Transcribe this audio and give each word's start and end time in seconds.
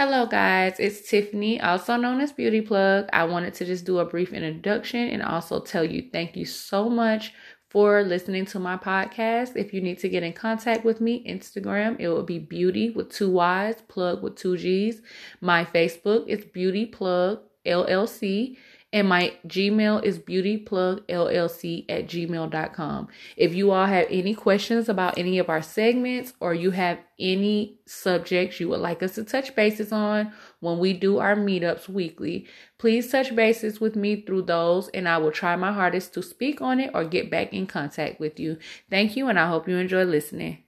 Hello, 0.00 0.24
guys. 0.24 0.76
It's 0.78 1.06
Tiffany, 1.10 1.60
also 1.60 1.96
known 1.96 2.22
as 2.22 2.32
Beauty 2.32 2.62
Plug. 2.62 3.06
I 3.12 3.24
wanted 3.24 3.52
to 3.52 3.66
just 3.66 3.84
do 3.84 3.98
a 3.98 4.04
brief 4.06 4.32
introduction 4.32 5.10
and 5.10 5.22
also 5.22 5.60
tell 5.60 5.84
you 5.84 6.08
thank 6.10 6.38
you 6.38 6.46
so 6.46 6.88
much 6.88 7.34
for 7.68 8.02
listening 8.02 8.46
to 8.46 8.58
my 8.58 8.78
podcast. 8.78 9.56
If 9.56 9.74
you 9.74 9.82
need 9.82 9.98
to 9.98 10.08
get 10.08 10.22
in 10.22 10.32
contact 10.32 10.86
with 10.86 11.02
me, 11.02 11.22
Instagram, 11.28 12.00
it 12.00 12.08
will 12.08 12.22
be 12.22 12.38
beauty 12.38 12.88
with 12.88 13.10
two 13.10 13.30
Y's, 13.30 13.82
plug 13.88 14.22
with 14.22 14.36
two 14.36 14.56
G's. 14.56 15.02
My 15.42 15.66
Facebook 15.66 16.26
is 16.28 16.46
beauty 16.46 16.86
plug 16.86 17.40
LLC. 17.66 18.56
And 18.92 19.08
my 19.08 19.34
Gmail 19.46 20.02
is 20.02 20.18
beautyplugllc 20.18 21.84
at 21.88 22.06
gmail.com. 22.08 23.08
If 23.36 23.54
you 23.54 23.70
all 23.70 23.86
have 23.86 24.06
any 24.10 24.34
questions 24.34 24.88
about 24.88 25.16
any 25.16 25.38
of 25.38 25.48
our 25.48 25.62
segments 25.62 26.32
or 26.40 26.54
you 26.54 26.72
have 26.72 26.98
any 27.18 27.78
subjects 27.86 28.58
you 28.58 28.68
would 28.68 28.80
like 28.80 29.02
us 29.02 29.14
to 29.14 29.24
touch 29.24 29.54
bases 29.54 29.92
on 29.92 30.32
when 30.58 30.78
we 30.78 30.92
do 30.92 31.18
our 31.18 31.36
meetups 31.36 31.88
weekly, 31.88 32.48
please 32.78 33.12
touch 33.12 33.34
bases 33.36 33.80
with 33.80 33.94
me 33.94 34.22
through 34.22 34.42
those 34.42 34.88
and 34.88 35.08
I 35.08 35.18
will 35.18 35.30
try 35.30 35.54
my 35.54 35.72
hardest 35.72 36.12
to 36.14 36.22
speak 36.22 36.60
on 36.60 36.80
it 36.80 36.90
or 36.92 37.04
get 37.04 37.30
back 37.30 37.52
in 37.52 37.68
contact 37.68 38.18
with 38.18 38.40
you. 38.40 38.58
Thank 38.88 39.16
you 39.16 39.28
and 39.28 39.38
I 39.38 39.48
hope 39.48 39.68
you 39.68 39.76
enjoy 39.76 40.04
listening. 40.04 40.64